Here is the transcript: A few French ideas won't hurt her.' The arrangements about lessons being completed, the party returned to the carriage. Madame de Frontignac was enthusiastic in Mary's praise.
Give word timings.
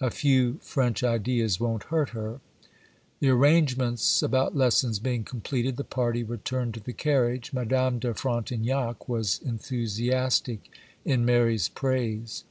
A 0.00 0.10
few 0.10 0.54
French 0.54 1.04
ideas 1.04 1.60
won't 1.60 1.84
hurt 1.84 2.08
her.' 2.08 2.40
The 3.20 3.28
arrangements 3.28 4.24
about 4.24 4.56
lessons 4.56 4.98
being 4.98 5.22
completed, 5.22 5.76
the 5.76 5.84
party 5.84 6.24
returned 6.24 6.74
to 6.74 6.80
the 6.80 6.92
carriage. 6.92 7.52
Madame 7.52 8.00
de 8.00 8.12
Frontignac 8.12 9.08
was 9.08 9.40
enthusiastic 9.44 10.68
in 11.04 11.24
Mary's 11.24 11.68
praise. 11.68 12.42